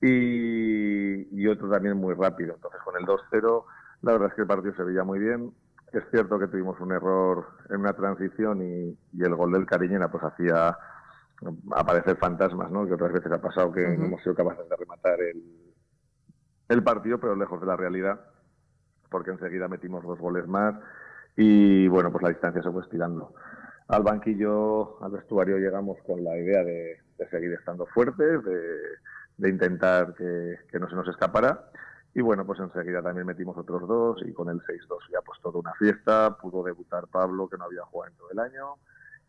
y, 0.00 1.46
otro 1.48 1.68
también 1.68 1.96
muy 1.96 2.14
rápido. 2.14 2.54
Entonces 2.54 2.80
con 2.82 2.96
el 2.96 3.04
2-0 3.06 3.64
la 4.02 4.12
verdad 4.12 4.28
es 4.28 4.34
que 4.34 4.42
el 4.42 4.46
partido 4.46 4.74
se 4.74 4.84
veía 4.84 5.02
muy 5.02 5.18
bien. 5.18 5.52
Es 5.92 6.04
cierto 6.12 6.38
que 6.38 6.46
tuvimos 6.46 6.78
un 6.80 6.92
error 6.92 7.48
en 7.70 7.80
una 7.80 7.92
transición 7.92 8.62
y, 8.62 8.96
el 9.20 9.34
gol 9.34 9.52
del 9.52 9.66
Cariñena 9.66 10.10
pues 10.10 10.22
hacía 10.22 10.78
aparecer 11.72 12.16
fantasmas, 12.16 12.70
¿no? 12.70 12.86
Que 12.86 12.94
otras 12.94 13.12
veces 13.12 13.32
ha 13.32 13.40
pasado 13.40 13.72
que 13.72 13.96
no 13.96 14.04
hemos 14.04 14.22
sido 14.22 14.36
capaces 14.36 14.68
de 14.68 14.76
rematar 14.76 15.20
el, 15.20 15.42
el 16.68 16.84
partido, 16.84 17.18
pero 17.18 17.34
lejos 17.34 17.60
de 17.60 17.66
la 17.66 17.76
realidad, 17.76 18.20
porque 19.10 19.32
enseguida 19.32 19.66
metimos 19.66 20.04
dos 20.04 20.18
goles 20.20 20.46
más 20.46 20.76
y 21.36 21.88
bueno, 21.88 22.12
pues 22.12 22.22
la 22.22 22.28
distancia 22.28 22.62
se 22.62 22.70
fue 22.70 22.82
estirando 22.82 23.34
al 23.90 24.04
banquillo, 24.04 25.02
al 25.02 25.10
vestuario 25.10 25.58
llegamos 25.58 25.98
con 26.06 26.22
la 26.22 26.38
idea 26.38 26.62
de, 26.62 26.98
seguir 27.30 27.52
estando 27.52 27.86
fuertes, 27.86 28.40
de, 28.44 29.48
intentar 29.48 30.14
que, 30.14 30.78
no 30.78 30.88
se 30.88 30.94
nos 30.94 31.08
escapara. 31.08 31.70
Y 32.14 32.20
bueno, 32.20 32.44
pues 32.44 32.60
enseguida 32.60 33.02
también 33.02 33.26
metimos 33.26 33.56
otros 33.56 33.86
dos 33.86 34.20
y 34.24 34.32
con 34.32 34.48
el 34.48 34.60
6-2 34.60 34.98
ya 35.12 35.20
pues 35.22 35.40
toda 35.40 35.58
una 35.58 35.74
fiesta. 35.74 36.36
Pudo 36.40 36.62
debutar 36.62 37.06
Pablo, 37.08 37.48
que 37.48 37.56
no 37.56 37.64
había 37.64 37.82
jugado 37.82 38.12
en 38.12 38.18
todo 38.18 38.30
el 38.30 38.38
año. 38.38 38.76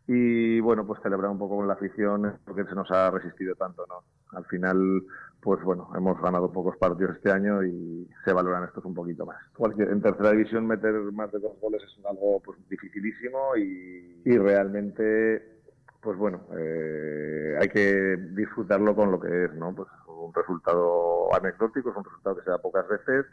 Y 0.06 0.60
bueno, 0.60 0.86
pues 0.86 1.00
celebrar 1.02 1.30
un 1.30 1.38
poco 1.38 1.56
con 1.56 1.68
la 1.68 1.74
afición 1.74 2.38
porque 2.44 2.64
se 2.64 2.74
nos 2.74 2.90
ha 2.90 3.10
resistido 3.10 3.54
tanto, 3.54 3.86
¿no? 3.88 4.02
Al 4.36 4.44
final 4.46 5.02
pues 5.42 5.60
bueno, 5.64 5.90
hemos 5.96 6.20
ganado 6.22 6.52
pocos 6.52 6.76
partidos 6.76 7.16
este 7.16 7.32
año 7.32 7.64
y 7.64 8.08
se 8.24 8.32
valoran 8.32 8.62
estos 8.62 8.84
un 8.84 8.94
poquito 8.94 9.26
más. 9.26 9.38
en 9.76 10.00
tercera 10.00 10.30
división 10.30 10.68
meter 10.68 10.94
más 11.12 11.32
de 11.32 11.40
dos 11.40 11.58
goles 11.60 11.82
es 11.82 12.06
algo 12.06 12.40
pues 12.40 12.56
dificilísimo 12.70 13.56
y, 13.56 14.38
realmente, 14.38 15.60
pues 16.00 16.16
bueno, 16.16 16.42
eh, 16.56 17.56
hay 17.60 17.68
que 17.68 18.16
disfrutarlo 18.30 18.94
con 18.94 19.10
lo 19.10 19.18
que 19.18 19.46
es, 19.46 19.54
¿no? 19.54 19.74
Pues 19.74 19.88
un 20.06 20.32
resultado 20.32 21.34
anecdótico, 21.34 21.90
es 21.90 21.96
un 21.96 22.04
resultado 22.04 22.36
que 22.36 22.44
se 22.44 22.50
da 22.50 22.58
pocas 22.58 22.86
veces, 22.86 23.26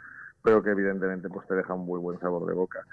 pero 0.44 0.64
que 0.64 0.72
evidentemente 0.72 1.30
pues 1.30 1.48
te 1.48 1.54
deja 1.54 1.76
un 1.76 1.86
muy 1.86 2.00
buen 2.00 2.20
sabor 2.20 2.48
de 2.48 2.56
boca. 2.56 2.84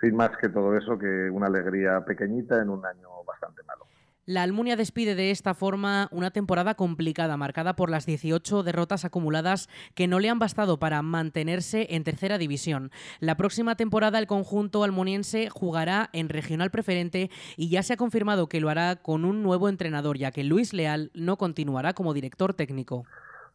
Sin 0.00 0.16
más 0.16 0.36
que 0.36 0.48
todo 0.48 0.76
eso, 0.76 0.98
que 0.98 1.30
una 1.30 1.46
alegría 1.46 2.04
pequeñita 2.04 2.60
en 2.60 2.68
un 2.68 2.84
año 2.84 3.08
bastante 3.26 3.62
malo. 3.62 3.86
La 4.26 4.42
Almunia 4.42 4.74
despide 4.74 5.14
de 5.14 5.30
esta 5.30 5.52
forma 5.52 6.08
una 6.10 6.30
temporada 6.30 6.76
complicada, 6.76 7.36
marcada 7.36 7.76
por 7.76 7.90
las 7.90 8.06
18 8.06 8.62
derrotas 8.62 9.04
acumuladas 9.04 9.68
que 9.94 10.08
no 10.08 10.18
le 10.18 10.30
han 10.30 10.38
bastado 10.38 10.78
para 10.78 11.02
mantenerse 11.02 11.88
en 11.90 12.04
tercera 12.04 12.38
división. 12.38 12.90
La 13.20 13.36
próxima 13.36 13.76
temporada 13.76 14.18
el 14.18 14.26
conjunto 14.26 14.82
almuniense 14.82 15.50
jugará 15.50 16.08
en 16.14 16.30
regional 16.30 16.70
preferente 16.70 17.30
y 17.58 17.68
ya 17.68 17.82
se 17.82 17.92
ha 17.92 17.98
confirmado 17.98 18.48
que 18.48 18.60
lo 18.60 18.70
hará 18.70 18.96
con 18.96 19.26
un 19.26 19.42
nuevo 19.42 19.68
entrenador, 19.68 20.16
ya 20.16 20.30
que 20.30 20.42
Luis 20.42 20.72
Leal 20.72 21.10
no 21.12 21.36
continuará 21.36 21.92
como 21.92 22.14
director 22.14 22.54
técnico. 22.54 23.04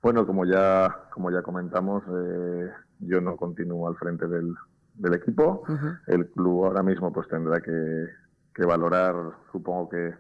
Bueno, 0.03 0.27
como 0.27 0.46
ya, 0.46 1.10
como 1.12 1.31
ya 1.31 1.41
comentamos, 1.41 2.03
eh, 2.03 2.69
yo 3.00 3.22
no 3.22 3.36
continúo 3.38 3.88
al 3.88 3.96
frente 3.96 4.27
del, 4.27 4.53
equipo. 5.13 5.63
El 6.08 6.29
club 6.29 6.65
ahora 6.65 6.84
mismo 6.84 7.12
pues 7.12 7.27
tendrá 7.27 7.62
que, 7.62 8.08
que 8.53 8.65
valorar, 8.65 9.15
supongo 9.51 9.89
que 9.89 10.13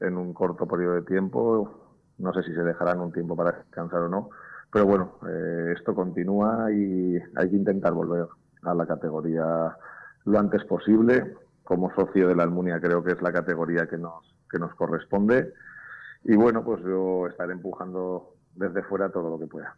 en 0.00 0.16
un 0.16 0.32
corto 0.32 0.66
periodo 0.66 0.94
de 0.94 1.02
tiempo. 1.02 1.78
No 2.18 2.32
sé 2.32 2.42
si 2.42 2.54
se 2.54 2.62
dejarán 2.62 3.00
un 3.00 3.12
tiempo 3.12 3.34
para 3.36 3.52
descansar 3.52 4.00
o 4.02 4.08
no, 4.08 4.30
pero 4.72 4.86
bueno, 4.86 5.18
eh, 5.28 5.74
esto 5.76 5.94
continúa 5.94 6.70
y 6.72 7.18
hay 7.36 7.50
que 7.50 7.56
intentar 7.56 7.92
volver 7.92 8.26
a 8.62 8.74
la 8.74 8.86
categoría 8.86 9.76
lo 10.24 10.38
antes 10.38 10.64
posible. 10.64 11.34
Como 11.64 11.94
socio 11.94 12.28
de 12.28 12.36
la 12.36 12.42
Almunia 12.42 12.80
creo 12.80 13.02
que 13.02 13.12
es 13.12 13.22
la 13.22 13.32
categoría 13.32 13.86
que 13.86 13.98
nos, 13.98 14.34
que 14.50 14.58
nos 14.58 14.74
corresponde. 14.74 15.52
Y 16.24 16.36
bueno, 16.36 16.64
pues 16.64 16.82
yo 16.82 17.26
estaré 17.26 17.52
empujando 17.52 18.34
desde 18.54 18.82
fuera 18.82 19.10
todo 19.10 19.30
lo 19.30 19.38
que 19.38 19.46
pueda. 19.46 19.76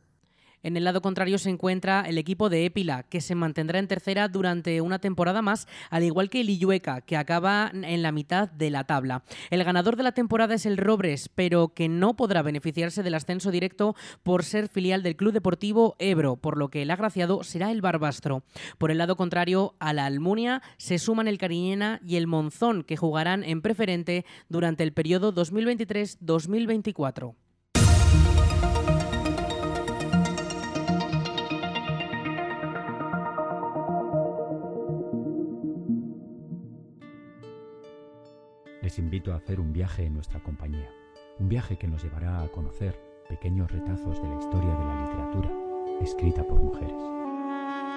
En 0.65 0.79
el 0.79 0.85
lado 0.85 1.03
contrario 1.03 1.37
se 1.37 1.51
encuentra 1.51 2.01
el 2.09 2.17
equipo 2.17 2.49
de 2.49 2.65
Épila, 2.65 3.03
que 3.03 3.21
se 3.21 3.35
mantendrá 3.35 3.79
en 3.79 3.87
tercera 3.87 4.29
durante 4.29 4.81
una 4.81 4.99
temporada 4.99 5.43
más, 5.43 5.69
al 5.91 6.05
igual 6.05 6.31
que 6.31 6.41
el 6.41 6.49
Illueca, 6.49 7.03
que 7.03 7.19
acaba 7.19 7.71
en 7.71 8.03
la 8.03 8.13
mitad 8.13 8.49
de 8.49 8.71
la 8.71 8.85
tabla. 8.85 9.25
El 9.51 9.63
ganador 9.63 9.97
de 9.97 10.05
la 10.05 10.13
temporada 10.13 10.55
es 10.55 10.65
el 10.65 10.79
Robres, 10.79 11.29
pero 11.29 11.75
que 11.75 11.91
no 11.91 12.17
podrá 12.17 12.41
beneficiarse 12.41 13.03
del 13.03 13.13
ascenso 13.13 13.51
directo 13.51 13.95
por 14.23 14.43
ser 14.43 14.69
filial 14.69 15.03
del 15.03 15.17
Club 15.17 15.35
Deportivo 15.35 15.97
Ebro, 15.99 16.37
por 16.37 16.57
lo 16.57 16.71
que 16.71 16.81
el 16.81 16.91
agraciado 16.91 17.45
será 17.45 17.71
el 17.71 17.83
Barbastro. 17.83 18.43
Por 18.79 18.91
el 18.91 18.97
lado 18.97 19.17
contrario, 19.17 19.75
a 19.81 19.93
la 19.93 20.07
Almunia 20.07 20.63
se 20.79 20.99
suman 20.99 21.29
el 21.29 21.37
Cariñena 21.37 22.01
y 22.03 22.17
el 22.17 22.27
Monzón, 22.27 22.85
que 22.85 22.97
jugarán 22.97 23.45
en 23.45 23.61
preferente 23.61 24.25
durante 24.49 24.83
el 24.83 24.95
periodo 24.95 25.35
2023-2024. 25.35 27.35
Les 38.85 38.99
invito 38.99 39.33
a 39.33 39.37
hacer 39.37 39.61
un 39.61 39.73
viaje 39.73 40.05
en 40.05 40.13
nuestra 40.13 40.41
compañía, 40.41 40.91
un 41.39 41.49
viaje 41.49 41.79
que 41.79 41.89
nos 41.89 42.05
llevará 42.05 42.43
a 42.43 42.49
conocer 42.49 43.01
pequeños 43.31 43.71
retazos 43.73 44.23
de 44.23 44.29
la 44.29 44.39
historia 44.39 44.75
de 44.75 44.85
la 44.85 45.01
literatura, 45.01 45.51
escrita 46.03 46.45
por 46.45 46.61
mujeres. 46.61 47.24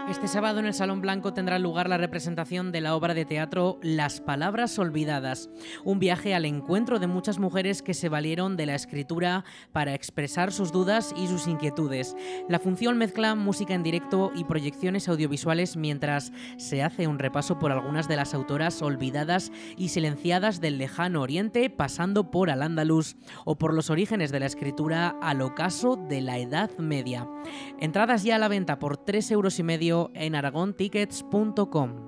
Este 0.10 0.30
sábado 0.30 0.60
en 0.60 0.66
el 0.66 0.74
Salón 0.74 1.02
Blanco 1.02 1.34
tendrá 1.34 1.60
lugar 1.60 1.90
la 1.90 1.98
representación 1.98 2.72
de 2.72 2.80
la 2.80 2.96
obra 2.96 3.14
de 3.14 3.26
teatro 3.26 3.78
Las 3.82 4.22
Palabras 4.22 4.80
Olvidadas, 4.80 5.50
un 5.84 6.00
viaje 6.00 6.34
al 6.34 6.46
encuentro 6.46 7.00
de 7.00 7.08
muchas 7.08 7.40
mujeres 7.40 7.82
que 7.82 7.94
se 7.94 8.08
valieron 8.08 8.56
de 8.56 8.68
la 8.68 8.76
escritura 8.76 9.44
para 9.74 9.94
expresar 9.94 10.54
sus 10.54 10.72
dudas 10.72 11.14
y 11.18 11.28
sus 11.28 11.46
inquietudes. 11.48 12.16
La 12.48 12.60
función 12.60 12.98
mezcla 12.98 13.36
música 13.36 13.74
en 13.74 13.84
directo 13.84 14.32
y 14.34 14.46
proyecciones 14.46 15.10
audiovisuales 15.10 15.76
mientras 15.76 16.32
se 16.56 16.84
hace 16.84 17.08
un 17.08 17.20
repaso 17.20 17.60
por 17.60 17.74
algunas 17.74 18.08
de 18.08 18.16
las 18.16 18.34
autoras 18.34 18.82
olvidadas 18.82 19.52
y 19.76 19.90
silenciadas 19.90 20.62
del 20.62 20.78
lejano 20.78 21.22
oriente, 21.22 21.70
pasando 21.70 22.32
por 22.32 22.50
Al-Ándalus 22.50 23.18
o 23.44 23.58
por 23.58 23.74
los 23.74 23.90
orígenes 23.90 24.32
de 24.32 24.40
la 24.40 24.46
escritura 24.46 25.18
al 25.22 25.42
ocaso 25.42 25.98
de 26.08 26.22
la 26.22 26.38
Edad 26.38 26.72
Media. 26.78 27.28
Entradas 27.82 28.24
ya 28.24 28.38
a 28.38 28.40
la 28.40 28.48
venta 28.48 28.80
por 28.80 28.96
3 28.96 29.32
euros 29.32 29.60
y 29.60 29.64
medio 29.64 29.97
en 30.14 30.36
aragontickets.com. 30.36 32.07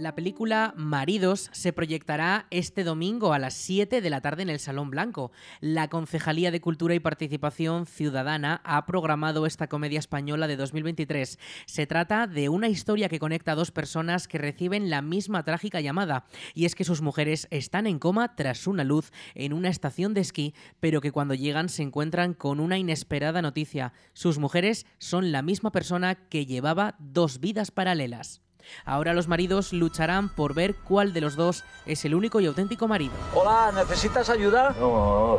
La 0.00 0.14
película 0.14 0.72
Maridos 0.78 1.50
se 1.52 1.74
proyectará 1.74 2.46
este 2.48 2.84
domingo 2.84 3.34
a 3.34 3.38
las 3.38 3.52
7 3.52 4.00
de 4.00 4.08
la 4.08 4.22
tarde 4.22 4.40
en 4.40 4.48
el 4.48 4.58
Salón 4.58 4.88
Blanco. 4.88 5.30
La 5.60 5.88
Concejalía 5.88 6.50
de 6.50 6.62
Cultura 6.62 6.94
y 6.94 7.00
Participación 7.00 7.84
Ciudadana 7.84 8.62
ha 8.64 8.86
programado 8.86 9.44
esta 9.44 9.68
comedia 9.68 9.98
española 9.98 10.46
de 10.46 10.56
2023. 10.56 11.38
Se 11.66 11.86
trata 11.86 12.26
de 12.26 12.48
una 12.48 12.68
historia 12.68 13.10
que 13.10 13.18
conecta 13.18 13.52
a 13.52 13.56
dos 13.56 13.72
personas 13.72 14.26
que 14.26 14.38
reciben 14.38 14.88
la 14.88 15.02
misma 15.02 15.42
trágica 15.42 15.82
llamada, 15.82 16.24
y 16.54 16.64
es 16.64 16.74
que 16.74 16.84
sus 16.84 17.02
mujeres 17.02 17.46
están 17.50 17.86
en 17.86 17.98
coma 17.98 18.34
tras 18.36 18.66
una 18.66 18.84
luz 18.84 19.12
en 19.34 19.52
una 19.52 19.68
estación 19.68 20.14
de 20.14 20.22
esquí, 20.22 20.54
pero 20.80 21.02
que 21.02 21.12
cuando 21.12 21.34
llegan 21.34 21.68
se 21.68 21.82
encuentran 21.82 22.32
con 22.32 22.58
una 22.58 22.78
inesperada 22.78 23.42
noticia. 23.42 23.92
Sus 24.14 24.38
mujeres 24.38 24.86
son 24.96 25.30
la 25.30 25.42
misma 25.42 25.72
persona 25.72 26.14
que 26.14 26.46
llevaba 26.46 26.96
dos 26.98 27.38
vidas 27.38 27.70
paralelas. 27.70 28.40
Ahora 28.84 29.14
los 29.14 29.28
maridos 29.28 29.72
lucharán 29.72 30.28
por 30.28 30.54
ver 30.54 30.74
cuál 30.74 31.12
de 31.12 31.20
los 31.20 31.36
dos 31.36 31.64
es 31.86 32.04
el 32.04 32.14
único 32.14 32.40
y 32.40 32.46
auténtico 32.46 32.88
marido. 32.88 33.12
Hola, 33.34 33.72
¿necesitas 33.74 34.30
ayuda? 34.30 34.74
No, 34.78 35.38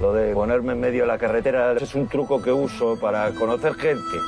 lo 0.00 0.12
de 0.12 0.34
ponerme 0.34 0.72
en 0.72 0.80
medio 0.80 1.02
de 1.02 1.08
la 1.08 1.18
carretera 1.18 1.72
es 1.72 1.94
un 1.94 2.08
truco 2.08 2.42
que 2.42 2.52
uso 2.52 2.98
para 3.00 3.30
conocer 3.32 3.74
gente. 3.74 4.18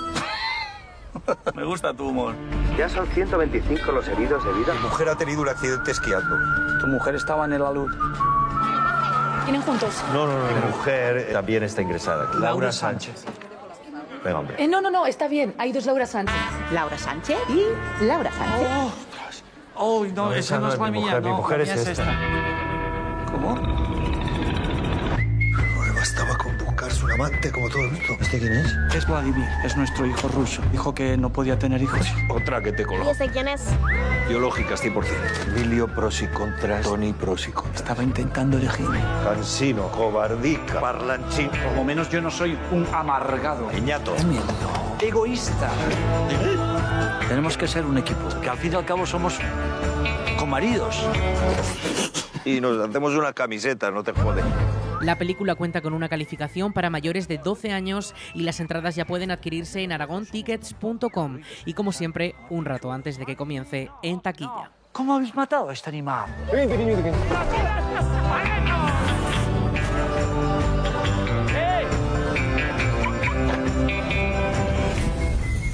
Me 1.55 1.65
gusta 1.65 1.95
tu 1.95 2.09
humor. 2.09 2.35
Ya 2.77 2.89
son 2.89 3.07
125 3.07 3.93
los 3.93 4.07
heridos 4.09 4.45
de 4.45 4.53
vida. 4.53 4.75
Mi 4.75 4.81
mujer 4.81 5.09
ha 5.09 5.17
tenido 5.17 5.43
un 5.43 5.49
accidente 5.49 5.91
esquiando. 5.93 6.37
Tu 6.81 6.87
mujer 6.89 7.15
estaba 7.15 7.45
en 7.45 7.53
el 7.55 7.63
alud. 7.63 7.91
¿Tienen 9.45 9.63
juntos? 9.63 10.03
No, 10.13 10.27
no, 10.27 10.39
no. 10.39 10.47
Mi 10.47 10.77
mujer 10.77 11.29
también 11.33 11.63
está 11.63 11.83
ingresada. 11.83 12.31
Laura 12.35 12.73
Sánchez. 12.73 13.25
Venga, 14.25 14.39
hombre. 14.39 14.57
Eh, 14.59 14.67
no, 14.67 14.81
no, 14.81 14.91
no, 14.91 15.07
está 15.07 15.29
bien. 15.29 15.55
Hay 15.59 15.71
dos 15.73 15.85
Laura 15.87 16.07
Sánchez. 16.07 16.35
Laura 16.73 16.97
Sánchez 16.99 17.37
y 17.51 18.05
Laura 18.05 18.31
Sánchez. 18.33 18.69
Oh, 19.77 20.01
oh 20.01 20.05
no, 20.07 20.27
No, 20.27 20.31
esa 20.33 20.39
esa 20.41 20.55
no 20.59 20.67
no 20.67 20.73
es 20.73 20.79
la 20.79 20.85
mi 20.87 20.93
mía. 20.93 21.01
mujer, 21.03 21.23
mi 21.23 21.29
no, 21.29 21.37
mujer 21.37 21.59
la 21.59 21.75
es 21.75 21.87
esta. 21.87 22.13
¿Cómo? 23.31 23.94
Bastaba 26.05 26.37
con 26.37 26.59
buscarse 26.59 27.03
un 27.03 27.13
amante 27.13 27.51
como 27.51 27.71
todo 27.71 27.85
el 27.85 27.93
mundo. 27.93 28.19
¿Este 28.21 28.39
quién 28.39 28.53
es? 28.53 28.77
Es 28.95 29.07
Vladimir, 29.07 29.49
es 29.65 29.75
nuestro 29.75 30.05
hijo 30.05 30.29
ruso. 30.29 30.61
Dijo 30.71 30.95
que 30.95 31.17
no 31.17 31.31
podía 31.31 31.59
tener 31.59 31.81
hijos. 31.81 32.07
Otra 32.29 32.61
que 32.61 32.73
te 32.73 32.85
coló. 32.85 33.15
sé 33.15 33.31
quién 33.31 33.49
es? 33.49 33.63
Biológicas 34.29 34.85
100%. 34.85 35.03
Emilio, 35.47 35.89
pros 35.89 36.21
y 36.21 36.27
contras. 36.27 36.83
Tony, 36.83 37.15
pros 37.15 37.49
y 37.49 37.53
contras. 37.53 37.81
Estaba 37.81 38.03
intentando 38.03 38.59
elegir. 38.59 38.87
Cansino, 39.25 39.91
cobardica, 39.93 40.79
parlanchín. 40.79 41.49
Por 41.49 41.73
lo 41.75 41.85
menos 41.85 42.11
yo 42.11 42.21
no 42.21 42.31
soy 42.31 42.59
un 42.71 42.87
amargado. 42.93 43.69
Miedo. 43.69 44.15
Egoísta. 45.01 45.71
Tenemos 47.27 47.57
que 47.57 47.67
ser 47.67 47.87
un 47.87 47.97
equipo, 47.97 48.29
que 48.43 48.51
al 48.51 48.59
fin 48.59 48.75
y 48.75 48.77
al 48.77 48.85
cabo 48.85 49.07
somos 49.07 49.39
comaridos. 50.39 51.03
Y 52.45 52.61
nos 52.61 52.87
hacemos 52.87 53.15
una 53.15 53.33
camiseta, 53.33 53.91
no 53.91 54.05
te 54.05 54.13
jode. 54.13 54.43
La 55.05 55.19
película 55.19 55.55
cuenta 55.55 55.83
con 55.83 55.93
una 55.93 56.09
calificación 56.09 56.73
para 56.73 56.89
mayores 56.89 57.29
de 57.29 57.37
12 57.37 57.73
años 57.73 58.15
y 58.33 58.43
las 58.43 58.59
entradas 58.59 58.97
ya 58.97 59.05
pueden 59.05 59.31
adquirirse 59.31 59.83
en 59.83 59.93
aragontickets.com 59.93 61.41
y 61.67 61.75
como 61.75 61.93
siempre, 61.93 62.35
un 62.49 62.65
rato 62.65 62.91
antes 62.91 63.19
de 63.19 63.27
que 63.27 63.37
comience 63.37 63.91
en 64.03 64.21
taquilla. 64.21 64.71
¿Cómo 64.93 65.15
habéis 65.15 65.35
matado 65.35 65.69
a 65.69 65.75
este 65.75 65.91
animal? 65.91 66.25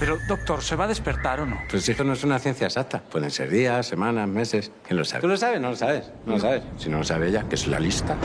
Pero, 0.01 0.19
doctor, 0.27 0.63
¿se 0.63 0.75
va 0.75 0.85
a 0.85 0.89
despertar 0.89 1.41
o 1.41 1.47
no? 1.47 1.61
Pues 1.71 1.89
es 1.89 1.97
que 1.97 2.03
no 2.03 2.15
es 2.15 2.25
una 2.25 2.39
ciencia 2.39 2.67
exacta. 2.67 3.01
Pueden 3.01 3.31
ser 3.31 3.51
días, 3.51 3.87
semanas, 3.87 4.27
meses. 4.27 4.73
¿Quién 4.89 4.99
lo 4.99 5.05
sabe? 5.05 5.21
¿Tú 5.21 5.29
lo 5.29 5.37
sabes? 5.37 5.61
No 5.61 5.71
lo 5.71 5.77
sabes. 5.77 6.11
No 6.27 6.33
lo 6.33 6.41
sabes. 6.41 6.63
Si 6.79 6.89
no 6.89 6.99
lo 6.99 7.05
sabe 7.05 7.29
ella, 7.29 7.45
que 7.49 7.55
es 7.55 7.67
la 7.69 7.79
lista. 7.79 8.17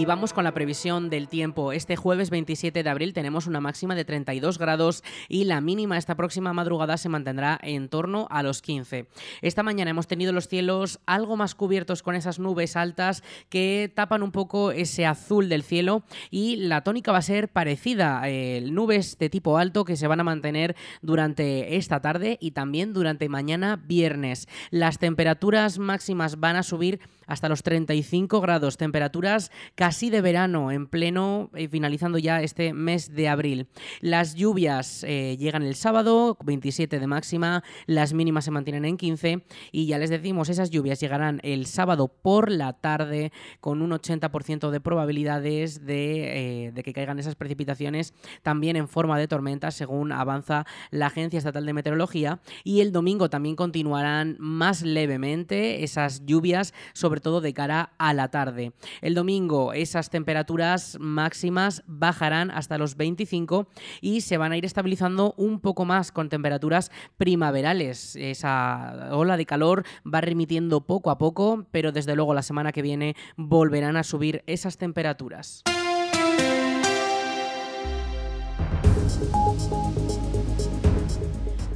Y 0.00 0.06
vamos 0.06 0.32
con 0.32 0.44
la 0.44 0.54
previsión 0.54 1.10
del 1.10 1.28
tiempo. 1.28 1.72
Este 1.72 1.94
jueves 1.94 2.30
27 2.30 2.82
de 2.82 2.88
abril 2.88 3.12
tenemos 3.12 3.46
una 3.46 3.60
máxima 3.60 3.94
de 3.94 4.06
32 4.06 4.56
grados 4.56 5.04
y 5.28 5.44
la 5.44 5.60
mínima 5.60 5.98
esta 5.98 6.14
próxima 6.14 6.54
madrugada 6.54 6.96
se 6.96 7.10
mantendrá 7.10 7.60
en 7.62 7.90
torno 7.90 8.26
a 8.30 8.42
los 8.42 8.62
15. 8.62 9.08
Esta 9.42 9.62
mañana 9.62 9.90
hemos 9.90 10.06
tenido 10.06 10.32
los 10.32 10.48
cielos 10.48 11.00
algo 11.04 11.36
más 11.36 11.54
cubiertos 11.54 12.02
con 12.02 12.14
esas 12.14 12.38
nubes 12.38 12.76
altas 12.76 13.22
que 13.50 13.92
tapan 13.94 14.22
un 14.22 14.32
poco 14.32 14.70
ese 14.70 15.04
azul 15.04 15.50
del 15.50 15.62
cielo 15.62 16.02
y 16.30 16.56
la 16.56 16.82
tónica 16.82 17.12
va 17.12 17.18
a 17.18 17.22
ser 17.22 17.50
parecida. 17.50 18.22
Eh, 18.24 18.66
nubes 18.70 19.18
de 19.18 19.28
tipo 19.28 19.58
alto 19.58 19.84
que 19.84 19.96
se 19.96 20.06
van 20.06 20.20
a 20.20 20.24
mantener 20.24 20.76
durante 21.02 21.76
esta 21.76 22.00
tarde 22.00 22.38
y 22.40 22.52
también 22.52 22.94
durante 22.94 23.28
mañana 23.28 23.76
viernes. 23.76 24.48
Las 24.70 24.98
temperaturas 24.98 25.78
máximas 25.78 26.40
van 26.40 26.56
a 26.56 26.62
subir 26.62 27.00
hasta 27.30 27.48
los 27.48 27.62
35 27.62 28.40
grados, 28.40 28.76
temperaturas 28.76 29.52
casi 29.76 30.10
de 30.10 30.20
verano, 30.20 30.72
en 30.72 30.88
pleno, 30.88 31.48
eh, 31.54 31.68
finalizando 31.68 32.18
ya 32.18 32.42
este 32.42 32.74
mes 32.74 33.14
de 33.14 33.28
abril. 33.28 33.68
Las 34.00 34.34
lluvias 34.34 35.04
eh, 35.04 35.36
llegan 35.38 35.62
el 35.62 35.76
sábado, 35.76 36.36
27 36.44 36.98
de 36.98 37.06
máxima, 37.06 37.62
las 37.86 38.12
mínimas 38.14 38.44
se 38.44 38.50
mantienen 38.50 38.84
en 38.84 38.96
15 38.96 39.44
y 39.70 39.86
ya 39.86 39.98
les 39.98 40.10
decimos, 40.10 40.48
esas 40.48 40.70
lluvias 40.70 40.98
llegarán 40.98 41.40
el 41.44 41.66
sábado 41.66 42.08
por 42.08 42.50
la 42.50 42.72
tarde 42.72 43.30
con 43.60 43.80
un 43.80 43.92
80% 43.92 44.70
de 44.70 44.80
probabilidades 44.80 45.86
de, 45.86 46.66
eh, 46.66 46.72
de 46.72 46.82
que 46.82 46.92
caigan 46.92 47.20
esas 47.20 47.36
precipitaciones 47.36 48.12
también 48.42 48.74
en 48.74 48.88
forma 48.88 49.16
de 49.18 49.28
tormentas 49.28 49.76
según 49.76 50.10
avanza 50.10 50.66
la 50.90 51.06
Agencia 51.06 51.38
Estatal 51.38 51.64
de 51.64 51.74
Meteorología 51.74 52.40
y 52.64 52.80
el 52.80 52.90
domingo 52.90 53.30
también 53.30 53.54
continuarán 53.54 54.36
más 54.40 54.82
levemente 54.82 55.84
esas 55.84 56.26
lluvias, 56.26 56.74
sobre 57.20 57.24
todo 57.24 57.40
de 57.42 57.52
cara 57.52 57.92
a 57.98 58.14
la 58.14 58.28
tarde. 58.28 58.72
El 59.02 59.14
domingo 59.14 59.74
esas 59.74 60.08
temperaturas 60.08 60.96
máximas 60.98 61.82
bajarán 61.86 62.50
hasta 62.50 62.78
los 62.78 62.96
25 62.96 63.66
y 64.00 64.22
se 64.22 64.38
van 64.38 64.52
a 64.52 64.56
ir 64.56 64.64
estabilizando 64.64 65.34
un 65.36 65.60
poco 65.60 65.84
más 65.84 66.12
con 66.12 66.30
temperaturas 66.30 66.90
primaverales. 67.18 68.16
Esa 68.16 69.10
ola 69.12 69.36
de 69.36 69.44
calor 69.44 69.84
va 70.02 70.22
remitiendo 70.22 70.80
poco 70.80 71.10
a 71.10 71.18
poco, 71.18 71.66
pero 71.70 71.92
desde 71.92 72.16
luego 72.16 72.32
la 72.32 72.42
semana 72.42 72.72
que 72.72 72.80
viene 72.80 73.16
volverán 73.36 73.98
a 73.98 74.02
subir 74.02 74.42
esas 74.46 74.78
temperaturas. 74.78 75.62